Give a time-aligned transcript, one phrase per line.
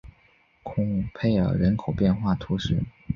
[0.63, 2.81] 孔佩尔人口变化图示